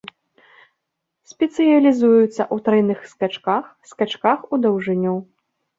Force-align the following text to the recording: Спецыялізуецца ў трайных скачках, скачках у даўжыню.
Спецыялізуецца 1.33 2.33
ў 2.53 2.57
трайных 2.69 2.99
скачках, 3.13 3.63
скачках 3.95 4.37
у 4.53 4.63
даўжыню. 4.67 5.15